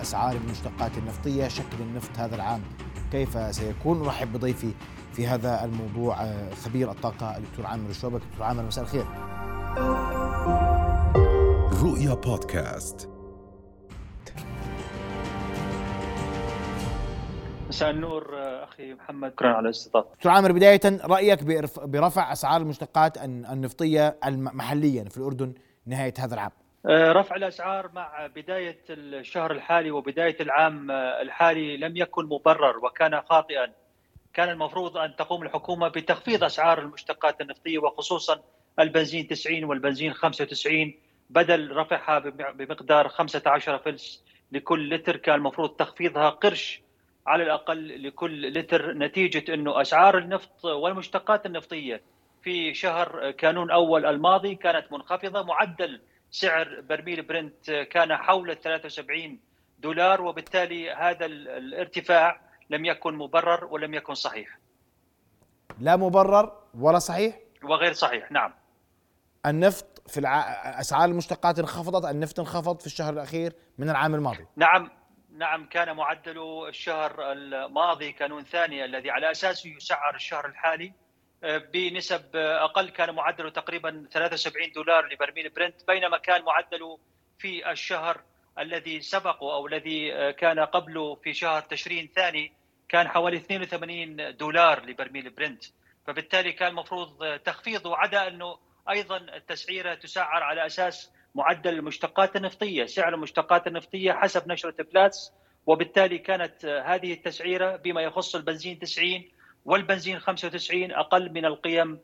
[0.00, 2.62] أسعار المشتقات النفطية شكل النفط هذا العام
[3.12, 4.72] كيف سيكون؟ أرحب بضيفي
[5.12, 9.06] في هذا الموضوع آه، خبير الطاقة الدكتور عامر الشوبك دكتور عامر مساء الخير.
[11.82, 13.10] رؤيا بودكاست.
[17.68, 18.30] مساء النور
[18.64, 19.30] أخي محمد.
[19.32, 20.08] شكرا على الاستضافة.
[20.14, 21.44] دكتور عامر بداية رأيك
[21.78, 25.54] برفع أسعار المشتقات النفطية محليا في الأردن
[25.86, 26.50] نهاية هذا العام.
[26.88, 33.72] آه، رفع الأسعار مع بداية الشهر الحالي وبداية العام الحالي لم يكن مبرر وكان خاطئا.
[34.34, 38.40] كان المفروض أن تقوم الحكومة بتخفيض أسعار المشتقات النفطية وخصوصا
[38.80, 40.94] البنزين 90 والبنزين 95
[41.30, 46.82] بدل رفعها بمقدار 15 فلس لكل لتر كان المفروض تخفيضها قرش
[47.26, 52.02] على الأقل لكل لتر نتيجة إنه أسعار النفط والمشتقات النفطية
[52.42, 59.38] في شهر كانون أول الماضي كانت منخفضة معدل سعر برميل برنت كان حول 73
[59.78, 64.58] دولار وبالتالي هذا الارتفاع لم يكن مبرر ولم يكن صحيح.
[65.80, 68.54] لا مبرر ولا صحيح؟ وغير صحيح نعم.
[69.46, 70.40] النفط في الع...
[70.80, 74.46] أسعار المشتقات انخفضت، النفط انخفض في الشهر الأخير من العام الماضي.
[74.56, 74.90] نعم
[75.38, 80.92] نعم كان معدل الشهر الماضي كانون ثاني الذي على اساسه يسعر الشهر الحالي
[81.42, 86.98] بنسب أقل كان معدله تقريبا 73 دولار لبرميل برنت بينما كان معدله
[87.38, 88.20] في الشهر
[88.58, 92.52] الذي سبقه أو الذي آه، كان قبله في شهر تشرين ثاني
[92.88, 95.64] كان حوالي 82 دولار لبرميل برنت.
[96.06, 98.58] فبالتالي كان المفروض تخفيضه عدا أنه
[98.90, 105.32] أيضا التسعيره تسعر على أساس معدل المشتقات النفطية، سعر المشتقات النفطية حسب نشرة بلاتس
[105.66, 109.24] وبالتالي كانت هذه التسعيرة بما يخص البنزين 90
[109.68, 111.98] والبنزين 95 أقل من القيم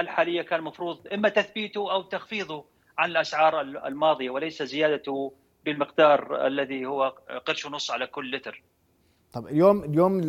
[0.00, 2.64] الحالية كان المفروض إما تثبيته أو تخفيضه
[2.98, 5.32] عن الأسعار الماضية وليس زيادته
[5.64, 7.14] بالمقدار الذي هو
[7.46, 8.62] قرش ونص على كل لتر.
[9.32, 10.20] طب اليوم اليوم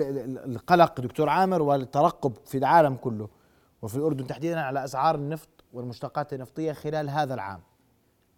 [0.46, 3.30] القلق دكتور عامر والترقب في العالم كله
[3.82, 7.62] وفي الأردن تحديدا على أسعار النفط والمشتقات النفطية خلال هذا العام.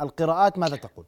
[0.02, 1.06] القراءات ماذا تقول؟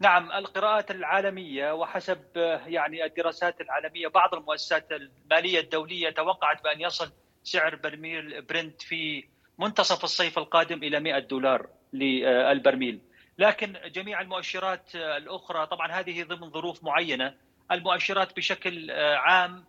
[0.00, 2.18] نعم القراءات العالمية وحسب
[2.66, 7.12] يعني الدراسات العالمية بعض المؤسسات المالية الدولية توقعت بأن يصل
[7.42, 9.24] سعر برميل برنت في
[9.58, 13.00] منتصف الصيف القادم إلى 100 دولار للبرميل.
[13.38, 17.34] لكن جميع المؤشرات الأخرى طبعا هذه ضمن ظروف معينة
[17.72, 19.64] المؤشرات بشكل عام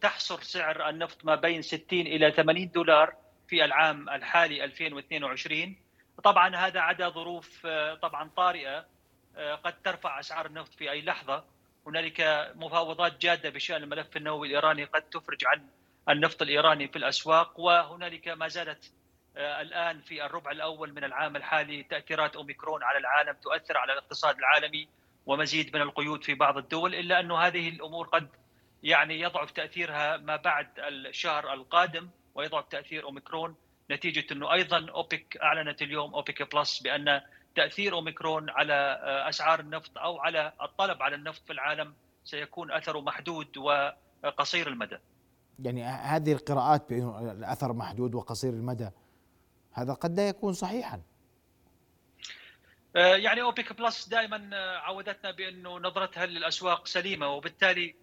[0.00, 3.14] تحصر سعر النفط ما بين 60 إلى 80 دولار
[3.48, 5.76] في العام الحالي 2022
[6.24, 8.86] طبعا هذا عدا ظروف آه، طبعا طارئة آه،
[9.36, 11.44] قد ترفع أسعار النفط في أي لحظة.
[11.86, 15.68] هنالك مفاوضات جادة بشأن الملف النووي الإيراني قد تفرج عن
[16.08, 18.92] النفط الإيراني في الأسواق وهنالك ما زالت
[19.36, 24.38] آه، الآن في الربع الأول من العام الحالي تأثيرات أوميكرون على العالم تؤثر على الاقتصاد
[24.38, 24.88] العالمي
[25.26, 28.28] ومزيد من القيود في بعض الدول إلا انه هذه الأمور قد
[28.82, 33.56] يعني يضعف تأثيرها ما بعد الشهر القادم ويضعف تأثير أوميكرون
[33.90, 37.20] نتيجة أنه أيضا أوبك أعلنت اليوم أوبك بلس بأن
[37.54, 41.94] تأثير أوميكرون على آه، أسعار النفط أو على الطلب على النفط في العالم
[42.24, 44.98] سيكون أثره محدود وقصير المدى.
[45.58, 48.90] يعني هذه القراءات بأنه الأثر محدود وقصير المدى
[49.72, 51.02] هذا قد لا يكون صحيحا.
[52.96, 57.94] آه، يعني اوبك بلس دائما آه، عودتنا بأنه نظرتها للأسواق سليمة وبالتالي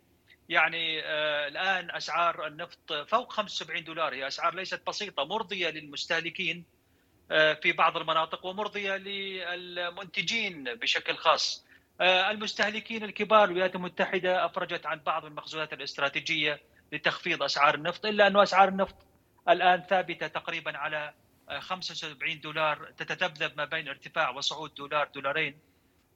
[0.50, 1.00] يعني
[1.48, 6.66] الآن أسعار النفط فوق 75 دولار هي أسعار ليست بسيطة مرضية للمستهلكين
[7.62, 11.66] في بعض المناطق ومرضيه للمنتجين بشكل خاص.
[12.02, 18.44] آه، المستهلكين الكبار الولايات المتحدة أفرجت عن بعض المخزونات الاستراتيجية لتخفيض أسعار النفط إلا انه
[18.44, 18.96] أسعار النفط
[19.50, 21.14] الآن ثابتة تقريبا على
[21.60, 25.60] 75 دولار تتذبذب ما بين ارتفاع وصعود دولار دولارين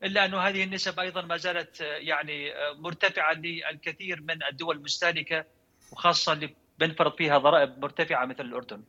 [0.03, 5.45] إلا انه هذه النسب أيضا ما زالت يعني مرتفعة للكثير من الدول المستهلكة
[5.91, 8.83] وخاصة اللي بنفرض فيها ضرائب مرتفعة مثل الأردن.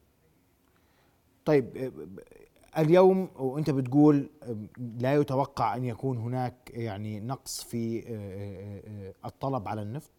[1.47, 1.93] طيب
[2.79, 4.31] اليوم وانت بتقول
[4.79, 8.05] لا يتوقع أن يكون هناك يعني نقص في
[9.25, 10.13] الطلب على النفط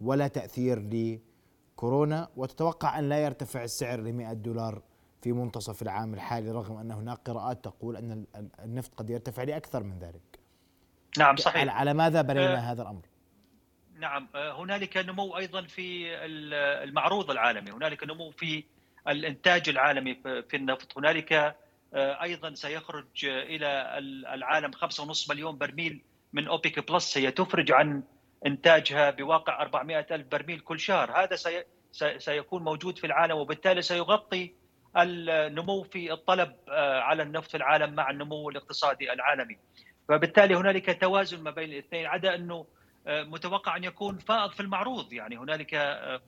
[0.00, 4.82] ولا تأثير لكورونا وتتوقع أن لا يرتفع السعر ل 100 دولار
[5.22, 8.24] في منتصف العام الحالي رغم أن هناك قراءات تقول أن
[8.64, 10.38] النفط قد يرتفع لأكثر من ذلك.
[11.18, 11.74] نعم صحيح.
[11.76, 13.02] على ماذا بنينا أه هذا الأمر؟
[14.00, 16.16] نعم هنالك نمو أيضا في
[16.84, 18.64] المعروض العالمي، هنالك نمو في
[19.08, 21.32] الإنتاج العالمي في النفط، هنالك
[21.94, 23.98] أه، أيضا سيخرج إلى
[24.34, 26.02] العالم 5.5 مليون برميل
[26.32, 27.18] من أوبيك بلس.
[27.18, 28.02] هي تفرج عن
[28.46, 31.62] إنتاجها بواقع 400 ألف برميل كل شهر، هذا
[32.18, 34.54] سيكون موجود في العالم وبالتالي سيغطي
[34.96, 39.58] النمو في الطلب آه، على النفط في العالم مع النمو الاقتصادي العالمي.
[40.08, 42.66] فبالتالي هنالك توازن ما بين الاثنين عدا أنه
[43.06, 45.12] متوقع أن يكون فائض في المعروض.
[45.12, 45.70] يعني هنالك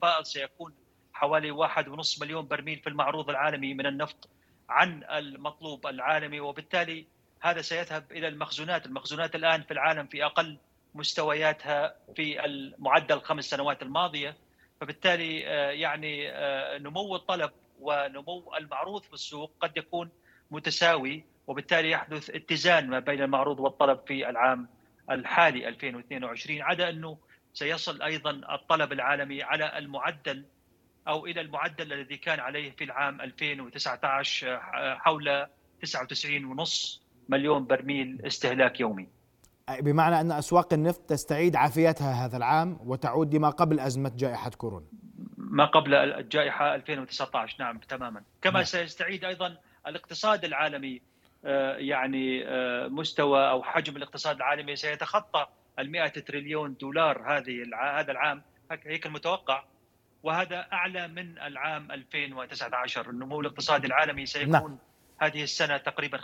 [0.01, 0.73] فائض سيكون
[1.13, 4.29] حوالي واحد ونصف مليون برميل في المعروض العالمي من النفط
[4.69, 7.05] عن المطلوب العالمي وبالتالي
[7.41, 10.57] هذا سيذهب إلى المخزونات، المخزونات الآن في العالم في أقل
[10.95, 14.35] مستوياتها في المعدل الخمس سنوات الماضية،
[14.81, 15.39] فبالتالي
[15.79, 16.31] يعني
[16.79, 20.09] نمو الطلب ونمو المعروض في السوق قد يكون
[20.51, 24.67] متساوي وبالتالي يحدث اتزان ما بين المعروض والطلب في العام
[25.11, 27.17] الحالي 2022 عدا أنه
[27.53, 30.45] سيصل أيضا الطلب العالمي على المعدل
[31.07, 34.59] أو إلى المعدل الذي كان عليه في العام 2019
[34.99, 35.45] حول
[35.85, 39.07] 99.5 مليون برميل استهلاك يومي.
[39.79, 44.85] بمعنى أن أسواق النفط تستعيد عافيتها هذا العام وتعود لما قبل أزمة جائحة كورونا.
[45.37, 48.63] ما قبل الجائحة 2019 نعم تماما، كما نعم.
[48.63, 49.57] سيستعيد أيضا
[49.87, 51.01] الاقتصاد العالمي
[51.77, 52.45] يعني
[52.89, 55.47] مستوى أو حجم الاقتصاد العالمي سيتخطى
[55.79, 57.63] ال 100 تريليون دولار هذه
[57.99, 58.41] هذا العام
[58.71, 59.63] هيك المتوقع
[60.23, 64.77] وهذا أعلى من العام 2019 النمو الاقتصادي العالمي سيكون نعم.
[65.17, 66.23] هذه السنة تقريبا 5%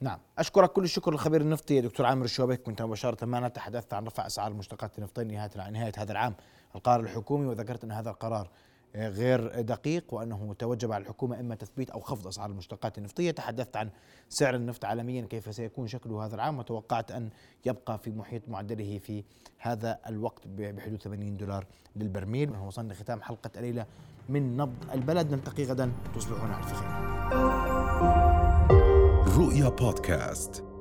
[0.00, 0.18] نعم.
[0.38, 4.50] أشكرك كل الشكر الخبير النفطي دكتور عامر الشوبك كنت مباشرة معنا تحدثت عن رفع أسعار
[4.50, 6.34] المشتقات النفطية نهاية نهاية هذا العام.
[6.74, 8.48] القرار الحكومي وذكرت أن هذا القرار
[8.94, 13.90] غير دقيق وأنه توجب على الحكومة إما تثبيت أو خفض أسعار المشتقات النفطية، تحدثت عن
[14.28, 17.30] سعر النفط عالميا كيف سيكون شكله هذا العام؟ وتوقعت أن
[17.66, 19.24] يبقى في محيط معدله في
[19.58, 21.66] هذا الوقت بحدود 80 دولار
[21.96, 23.86] للبرميل، وصلنا ختام حلقة الليلة
[24.28, 25.30] من نبض البلد.
[25.30, 26.88] نلتقي غدا تصبحون على خير.
[29.38, 30.71] رؤيا بودكاست.